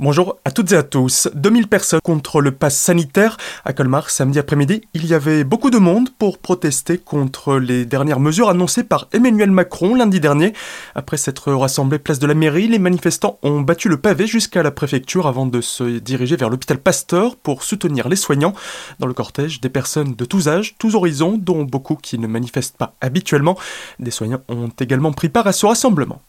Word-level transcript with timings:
Bonjour 0.00 0.40
à 0.44 0.50
toutes 0.50 0.72
et 0.72 0.76
à 0.76 0.82
tous. 0.82 1.28
2000 1.36 1.68
personnes 1.68 2.00
contre 2.02 2.40
le 2.40 2.50
pass 2.50 2.76
sanitaire. 2.76 3.36
À 3.64 3.72
Colmar, 3.72 4.10
samedi 4.10 4.40
après-midi, 4.40 4.80
il 4.92 5.06
y 5.06 5.14
avait 5.14 5.44
beaucoup 5.44 5.70
de 5.70 5.78
monde 5.78 6.10
pour 6.10 6.38
protester 6.38 6.98
contre 6.98 7.58
les 7.58 7.84
dernières 7.84 8.18
mesures 8.18 8.48
annoncées 8.48 8.82
par 8.82 9.06
Emmanuel 9.12 9.52
Macron 9.52 9.94
lundi 9.94 10.18
dernier. 10.18 10.52
Après 10.96 11.16
s'être 11.16 11.52
rassemblés 11.52 12.00
place 12.00 12.18
de 12.18 12.26
la 12.26 12.34
mairie, 12.34 12.66
les 12.66 12.80
manifestants 12.80 13.38
ont 13.44 13.60
battu 13.60 13.88
le 13.88 13.96
pavé 13.96 14.26
jusqu'à 14.26 14.64
la 14.64 14.72
préfecture 14.72 15.28
avant 15.28 15.46
de 15.46 15.60
se 15.60 16.00
diriger 16.00 16.34
vers 16.34 16.50
l'hôpital 16.50 16.78
Pasteur 16.78 17.36
pour 17.36 17.62
soutenir 17.62 18.08
les 18.08 18.16
soignants. 18.16 18.54
Dans 18.98 19.06
le 19.06 19.14
cortège, 19.14 19.60
des 19.60 19.68
personnes 19.68 20.16
de 20.16 20.24
tous 20.24 20.48
âges, 20.48 20.74
tous 20.76 20.96
horizons, 20.96 21.38
dont 21.38 21.62
beaucoup 21.62 21.94
qui 21.94 22.18
ne 22.18 22.26
manifestent 22.26 22.76
pas 22.76 22.94
habituellement. 23.00 23.56
Des 24.00 24.10
soignants 24.10 24.42
ont 24.48 24.72
également 24.80 25.12
pris 25.12 25.28
part 25.28 25.46
à 25.46 25.52
ce 25.52 25.66
rassemblement. 25.66 26.20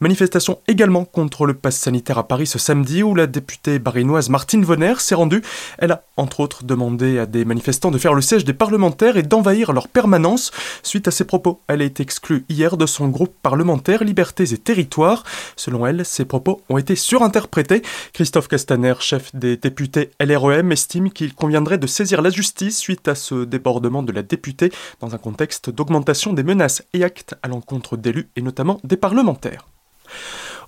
Manifestation 0.00 0.60
également 0.68 1.04
contre 1.04 1.46
le 1.46 1.54
pass 1.54 1.76
sanitaire 1.76 2.18
à 2.18 2.28
Paris 2.28 2.46
ce 2.46 2.58
samedi 2.58 3.02
où 3.02 3.14
la 3.14 3.26
députée 3.26 3.78
barinoise 3.78 4.28
Martine 4.28 4.64
Vonner 4.64 4.94
s'est 4.98 5.14
rendue. 5.14 5.42
Elle 5.78 5.92
a 5.92 6.02
entre 6.16 6.40
autres 6.40 6.64
demandé 6.64 7.18
à 7.18 7.26
des 7.26 7.44
manifestants 7.44 7.90
de 7.90 7.98
faire 7.98 8.14
le 8.14 8.20
siège 8.20 8.44
des 8.44 8.52
parlementaires 8.52 9.16
et 9.16 9.22
d'envahir 9.22 9.72
leur 9.72 9.88
permanence. 9.88 10.50
Suite 10.82 11.08
à 11.08 11.10
ses 11.10 11.24
propos, 11.24 11.60
elle 11.68 11.80
a 11.80 11.84
été 11.84 12.02
exclue 12.02 12.44
hier 12.48 12.76
de 12.76 12.86
son 12.86 13.08
groupe 13.08 13.34
parlementaire 13.42 14.04
Libertés 14.04 14.52
et 14.52 14.58
Territoires. 14.58 15.24
Selon 15.56 15.86
elle, 15.86 16.04
ses 16.04 16.24
propos 16.24 16.60
ont 16.68 16.78
été 16.78 16.94
surinterprétés. 16.94 17.82
Christophe 18.12 18.48
Castaner, 18.48 18.94
chef 19.00 19.34
des 19.34 19.56
députés 19.56 20.10
LREM, 20.20 20.72
estime 20.72 21.10
qu'il 21.10 21.34
conviendrait 21.34 21.78
de 21.78 21.86
saisir 21.86 22.22
la 22.22 22.30
justice 22.30 22.78
suite 22.78 23.08
à 23.08 23.14
ce 23.14 23.44
débordement 23.44 24.02
de 24.02 24.12
la 24.12 24.22
députée 24.22 24.72
dans 25.00 25.14
un 25.14 25.18
contexte 25.18 25.70
d'augmentation 25.70 26.32
des 26.32 26.42
menaces 26.42 26.82
et 26.92 27.04
actes 27.04 27.34
à 27.42 27.48
l'encontre 27.48 27.96
d'élus 27.96 28.28
et 28.36 28.42
notamment 28.42 28.80
des 28.84 28.96
parlementaires. 28.96 29.66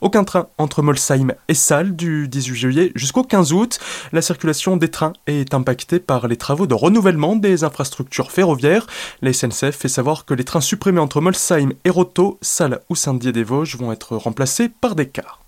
Aucun 0.01 0.25
train 0.25 0.47
entre 0.59 0.83
Molsheim 0.83 1.33
et 1.48 1.55
Salles 1.55 1.97
du 1.97 2.29
18 2.29 2.55
juillet 2.55 2.93
jusqu'au 2.95 3.25
15 3.25 3.52
août. 3.52 3.79
La 4.12 4.23
circulation 4.23 4.77
des 4.77 4.91
trains 4.91 5.12
est 5.27 5.55
impactée 5.55 5.98
par 5.98 6.28
les 6.28 6.36
travaux 6.36 6.67
de 6.67 6.75
renouvellement 6.75 7.36
des 7.36 7.64
infrastructures 7.64 8.31
ferroviaires. 8.31 8.87
La 9.22 9.33
SNCF 9.33 9.77
fait 9.77 9.89
savoir 9.89 10.25
que 10.25 10.34
les 10.34 10.45
trains 10.45 10.61
supprimés 10.61 11.00
entre 11.00 11.20
Molsheim 11.20 11.72
et 11.84 11.91
Roto, 11.91 12.39
Salles 12.42 12.81
ou 12.89 12.95
Saint-Dié-des-Vosges 12.95 13.77
vont 13.77 13.92
être 13.92 14.17
remplacés 14.17 14.69
par 14.69 14.95
des 14.95 15.09
cars. 15.09 15.41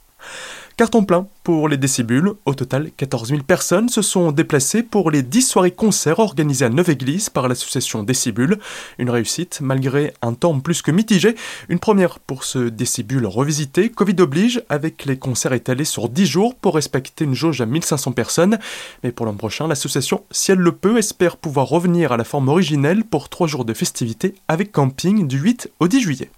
Carton 0.80 1.04
plein 1.04 1.26
pour 1.42 1.68
les 1.68 1.76
décibules. 1.76 2.32
Au 2.46 2.54
total, 2.54 2.90
14 2.96 3.28
000 3.28 3.42
personnes 3.42 3.90
se 3.90 4.00
sont 4.00 4.32
déplacées 4.32 4.82
pour 4.82 5.10
les 5.10 5.22
10 5.22 5.42
soirées-concerts 5.42 6.20
organisées 6.20 6.64
à 6.64 6.70
Neuve-Église 6.70 7.28
par 7.28 7.48
l'association 7.48 8.02
Décibule. 8.02 8.58
Une 8.96 9.10
réussite 9.10 9.60
malgré 9.60 10.14
un 10.22 10.32
temps 10.32 10.58
plus 10.58 10.80
que 10.80 10.90
mitigé. 10.90 11.34
Une 11.68 11.80
première 11.80 12.18
pour 12.18 12.44
ce 12.44 12.70
Décibule 12.70 13.26
revisité, 13.26 13.90
Covid 13.90 14.16
oblige, 14.20 14.62
avec 14.70 15.04
les 15.04 15.18
concerts 15.18 15.52
étalés 15.52 15.84
sur 15.84 16.08
10 16.08 16.24
jours 16.24 16.54
pour 16.54 16.76
respecter 16.76 17.26
une 17.26 17.34
jauge 17.34 17.60
à 17.60 17.66
1500 17.66 18.12
personnes. 18.12 18.58
Mais 19.04 19.12
pour 19.12 19.26
l'an 19.26 19.34
prochain, 19.34 19.68
l'association, 19.68 20.24
si 20.30 20.50
elle 20.50 20.60
le 20.60 20.72
peut, 20.72 20.96
espère 20.96 21.36
pouvoir 21.36 21.68
revenir 21.68 22.10
à 22.12 22.16
la 22.16 22.24
forme 22.24 22.48
originelle 22.48 23.04
pour 23.04 23.28
3 23.28 23.48
jours 23.48 23.66
de 23.66 23.74
festivités 23.74 24.34
avec 24.48 24.72
camping 24.72 25.28
du 25.28 25.40
8 25.40 25.72
au 25.78 25.88
10 25.88 26.00
juillet. 26.00 26.30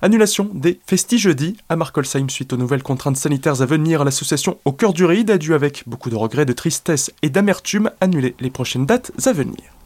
Annulation 0.00 0.50
des 0.52 0.80
festis 0.86 1.18
jeudi 1.18 1.56
à 1.68 1.76
Markolsheim 1.76 2.28
suite 2.28 2.52
aux 2.52 2.56
nouvelles 2.56 2.82
contraintes 2.82 3.16
sanitaires 3.16 3.62
à 3.62 3.66
venir. 3.66 4.04
L'association 4.04 4.58
Au 4.64 4.72
cœur 4.72 4.92
du 4.92 5.04
ride 5.04 5.30
a 5.30 5.38
dû, 5.38 5.54
avec 5.54 5.82
beaucoup 5.86 6.10
de 6.10 6.16
regrets, 6.16 6.46
de 6.46 6.52
tristesse 6.52 7.12
et 7.22 7.30
d'amertume, 7.30 7.90
annuler 8.00 8.34
les 8.40 8.50
prochaines 8.50 8.86
dates 8.86 9.12
à 9.26 9.32
venir. 9.32 9.77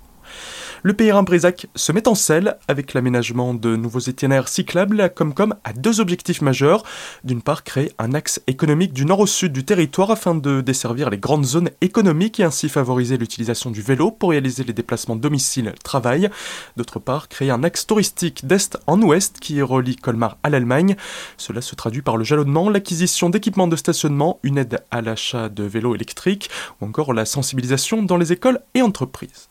Le 0.85 0.95
Payrin 0.95 1.23
Brézac 1.23 1.69
se 1.77 1.93
met 1.93 2.09
en 2.09 2.17
selle 2.17 2.57
avec 2.67 2.93
l'aménagement 2.93 3.55
de 3.55 3.77
nouveaux 3.77 4.01
itinéraires 4.01 4.49
cyclables. 4.49 4.97
La 4.97 5.09
Comcom 5.09 5.55
a 5.63 5.73
deux 5.73 6.01
objectifs 6.01 6.43
majeurs. 6.43 6.83
D'une 7.23 7.41
part, 7.41 7.63
créer 7.63 7.93
un 8.01 8.15
axe 8.15 8.43
économique 8.49 8.93
du 8.93 9.05
nord 9.05 9.21
au 9.21 9.29
sud 9.29 9.53
du 9.53 9.65
territoire 9.65 10.11
afin 10.11 10.35
de 10.35 10.61
desservir 10.61 11.09
les 11.09 11.19
grandes 11.19 11.45
zones 11.45 11.71
économiques 11.83 12.41
et 12.41 12.43
ainsi 12.43 12.69
favoriser 12.69 13.17
l'utilisation 13.17 13.71
du 13.71 13.81
vélo 13.81 14.11
pour 14.11 14.31
réaliser 14.31 14.65
les 14.65 14.73
déplacements 14.73 15.15
domicile-travail. 15.15 16.31
D'autre 16.77 16.99
part, 16.99 17.29
créer 17.29 17.53
un 17.53 17.63
axe 17.63 17.87
touristique 17.87 18.45
d'est 18.45 18.77
en 18.89 19.01
ouest 19.03 19.39
qui 19.39 19.63
relie 19.63 19.95
Colmar 19.95 20.37
à 20.43 20.51
l'Allemagne. 20.51 20.97
Cela 21.37 21.61
se 21.61 21.77
traduit 21.77 22.03
par 22.03 22.17
le 22.17 22.25
jalonnement, 22.25 22.69
l'acquisition 22.69 23.31
d'équipements 23.31 23.69
de 23.69 23.77
stationnement, 23.77 24.41
une 24.43 24.59
aide 24.59 24.83
à 24.91 25.01
l'achat 25.01 25.49
de 25.49 25.63
vélos 25.63 25.95
électriques 25.95 26.51
ou 26.81 26.87
encore 26.87 27.13
la 27.13 27.25
sensibilisation 27.25 28.03
dans 28.03 28.17
les 28.17 28.33
écoles 28.33 28.59
et 28.75 28.83
entreprises. 28.83 29.49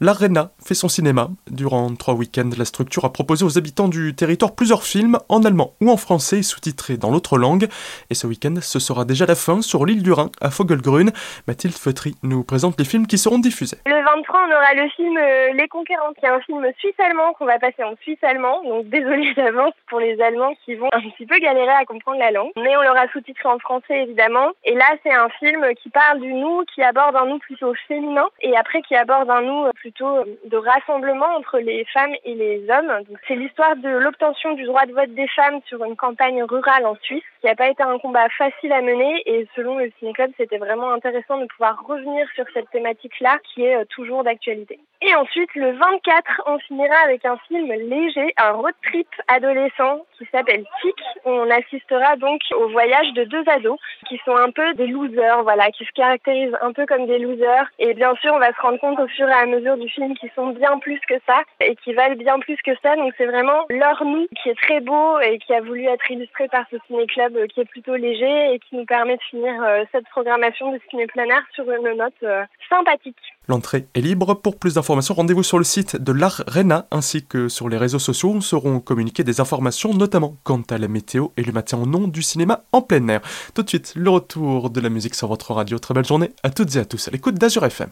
L'Arena 0.00 0.50
fait 0.62 0.74
son 0.74 0.88
cinéma. 0.88 1.28
Durant 1.50 1.94
trois 1.94 2.14
week-ends, 2.14 2.50
la 2.58 2.64
structure 2.66 3.04
a 3.06 3.12
proposé 3.12 3.44
aux 3.44 3.56
habitants 3.56 3.88
du 3.88 4.14
territoire 4.14 4.54
plusieurs 4.54 4.82
films 4.82 5.18
en 5.28 5.42
allemand 5.42 5.72
ou 5.80 5.90
en 5.90 5.96
français 5.96 6.42
sous-titrés 6.42 6.98
dans 6.98 7.10
l'autre 7.10 7.38
langue. 7.38 7.66
Et 8.10 8.14
ce 8.14 8.26
week-end, 8.26 8.54
ce 8.60 8.78
sera 8.78 9.04
déjà 9.06 9.24
la 9.24 9.34
fin 9.34 9.62
sur 9.62 9.86
l'île 9.86 10.02
du 10.02 10.12
Rhin, 10.12 10.30
à 10.40 10.50
Fogelgrün. 10.50 11.12
Mathilde 11.48 11.74
Feutry 11.74 12.14
nous 12.22 12.44
présente 12.44 12.78
les 12.78 12.84
films 12.84 13.06
qui 13.06 13.16
seront 13.16 13.38
diffusés. 13.38 13.78
Le 13.86 14.04
23, 14.04 14.40
on 14.48 14.52
aura 14.52 14.74
le 14.74 14.88
film 14.90 15.16
euh, 15.16 15.52
Les 15.54 15.68
Conquérants, 15.68 16.12
qui 16.18 16.26
est 16.26 16.28
un 16.28 16.40
film 16.40 16.66
suisse-allemand 16.78 17.32
qu'on 17.34 17.46
va 17.46 17.58
passer 17.58 17.82
en 17.82 17.94
suisse-allemand. 18.02 18.64
Donc 18.64 18.88
désolé 18.88 19.32
d'avance 19.36 19.72
pour 19.88 20.00
les 20.00 20.20
Allemands 20.20 20.54
qui 20.64 20.74
vont 20.74 20.88
un 20.92 21.00
petit 21.00 21.24
peu 21.24 21.38
galérer 21.38 21.72
à 21.72 21.84
comprendre 21.86 22.18
la 22.18 22.32
langue. 22.32 22.50
Mais 22.56 22.76
on 22.76 22.82
l'aura 22.82 23.08
sous-titré 23.12 23.48
en 23.48 23.58
français, 23.58 24.02
évidemment. 24.02 24.50
Et 24.64 24.74
là, 24.74 24.86
c'est 25.02 25.12
un 25.12 25.28
film 25.38 25.64
qui 25.82 25.88
parle 25.88 26.20
du 26.20 26.32
nous, 26.32 26.64
qui 26.74 26.82
aborde 26.82 27.16
un 27.16 27.26
nous 27.26 27.38
plutôt 27.38 27.72
féminin, 27.88 28.28
et 28.42 28.56
après 28.56 28.82
qui 28.82 28.94
aborde 28.94 29.30
un 29.30 29.42
nous 29.42 29.66
plutôt 29.86 30.24
de 30.44 30.56
rassemblement 30.56 31.36
entre 31.36 31.60
les 31.60 31.84
femmes 31.84 32.14
et 32.24 32.34
les 32.34 32.68
hommes. 32.68 33.04
C'est 33.28 33.36
l'histoire 33.36 33.76
de 33.76 33.88
l'obtention 33.88 34.54
du 34.54 34.64
droit 34.64 34.84
de 34.84 34.92
vote 34.92 35.14
des 35.14 35.28
femmes 35.28 35.60
sur 35.68 35.84
une 35.84 35.94
campagne 35.94 36.42
rurale 36.42 36.86
en 36.86 36.96
Suisse, 37.02 37.22
qui 37.40 37.46
n'a 37.46 37.54
pas 37.54 37.68
été 37.68 37.84
un 37.84 37.96
combat 38.00 38.28
facile 38.30 38.72
à 38.72 38.82
mener 38.82 39.22
et 39.26 39.46
selon 39.54 39.78
le 39.78 39.92
Ciné-Club, 40.00 40.32
c'était 40.36 40.58
vraiment 40.58 40.90
intéressant 40.90 41.38
de 41.38 41.46
pouvoir 41.46 41.80
revenir 41.86 42.26
sur 42.34 42.44
cette 42.52 42.68
thématique-là 42.70 43.38
qui 43.44 43.62
est 43.62 43.76
euh, 43.76 43.84
toujours 43.88 44.24
d'actualité. 44.24 44.80
Et 45.02 45.14
ensuite, 45.14 45.54
le 45.54 45.72
24, 45.72 46.42
on 46.46 46.58
finira 46.58 46.96
avec 47.04 47.24
un 47.24 47.36
film 47.48 47.70
léger, 47.70 48.32
un 48.38 48.52
road 48.52 48.74
trip 48.82 49.08
adolescent 49.28 50.00
qui 50.18 50.26
s'appelle 50.32 50.64
Tic. 50.80 50.96
On 51.24 51.50
assistera 51.50 52.16
donc 52.16 52.40
au 52.58 52.68
voyage 52.70 53.12
de 53.12 53.24
deux 53.24 53.44
ados 53.46 53.78
qui 54.08 54.18
sont 54.24 54.34
un 54.34 54.50
peu 54.50 54.74
des 54.74 54.86
losers, 54.86 55.42
voilà, 55.42 55.70
qui 55.70 55.84
se 55.84 55.92
caractérisent 55.92 56.56
un 56.62 56.72
peu 56.72 56.86
comme 56.86 57.06
des 57.06 57.18
losers. 57.18 57.70
Et 57.78 57.92
bien 57.92 58.14
sûr, 58.16 58.32
on 58.34 58.38
va 58.38 58.52
se 58.52 58.60
rendre 58.60 58.80
compte 58.80 58.98
au 58.98 59.06
fur 59.08 59.28
et 59.28 59.32
à 59.32 59.44
mesure 59.46 59.75
du 59.76 59.88
film 59.88 60.14
qu'ils 60.16 60.30
sont 60.34 60.50
bien 60.50 60.78
plus 60.78 61.00
que 61.08 61.14
ça 61.26 61.42
et 61.60 61.76
qui 61.76 61.92
valent 61.92 62.16
bien 62.16 62.38
plus 62.38 62.56
que 62.64 62.72
ça. 62.82 62.96
Donc 62.96 63.12
c'est 63.16 63.26
vraiment 63.26 63.64
leur 63.70 64.04
nous 64.04 64.26
qui 64.42 64.48
est 64.48 64.54
très 64.54 64.80
beau 64.80 65.18
et 65.20 65.38
qui 65.38 65.52
a 65.52 65.60
voulu 65.60 65.84
être 65.86 66.10
illustré 66.10 66.48
par 66.48 66.64
ce 66.70 66.76
ciné-club 66.86 67.46
qui 67.48 67.60
est 67.60 67.64
plutôt 67.64 67.96
léger 67.96 68.54
et 68.54 68.58
qui 68.58 68.76
nous 68.76 68.84
permet 68.84 69.16
de 69.16 69.22
finir 69.22 69.62
euh, 69.62 69.84
cette 69.92 70.08
programmation 70.08 70.72
de 70.72 70.80
ciné 70.90 71.06
planaire 71.06 71.42
sur 71.54 71.70
une 71.70 71.96
note 71.96 72.12
euh, 72.22 72.44
sympathique. 72.68 73.16
L'entrée 73.48 73.86
est 73.94 74.00
libre. 74.00 74.34
Pour 74.34 74.58
plus 74.58 74.74
d'informations, 74.74 75.14
rendez-vous 75.14 75.42
sur 75.42 75.58
le 75.58 75.64
site 75.64 75.96
de 75.96 76.12
l'Arena 76.12 76.86
ainsi 76.90 77.24
que 77.24 77.48
sur 77.48 77.68
les 77.68 77.76
réseaux 77.76 77.98
sociaux 77.98 78.30
où 78.30 78.40
seront 78.40 78.80
communiquées 78.80 79.24
des 79.24 79.40
informations, 79.40 79.94
notamment 79.94 80.34
quant 80.42 80.62
à 80.70 80.78
la 80.78 80.88
météo 80.88 81.28
et 81.36 81.42
le 81.42 81.52
matin 81.52 81.78
au 81.78 81.86
nom 81.86 82.08
du 82.08 82.22
cinéma 82.22 82.64
en 82.72 82.82
plein 82.82 83.06
air. 83.08 83.20
Tout 83.54 83.62
de 83.62 83.68
suite, 83.68 83.92
le 83.96 84.10
retour 84.10 84.70
de 84.70 84.80
la 84.80 84.88
musique 84.88 85.14
sur 85.14 85.28
votre 85.28 85.52
radio. 85.52 85.78
Très 85.78 85.94
belle 85.94 86.04
journée 86.04 86.30
à 86.42 86.50
toutes 86.50 86.74
et 86.76 86.80
à 86.80 86.84
tous 86.84 87.08
à 87.08 87.10
l'écoute 87.10 87.36
d'Azur 87.36 87.64
FM. 87.64 87.90